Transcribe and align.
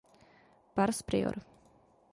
Pars 0.79 1.03
prior. 1.11 1.39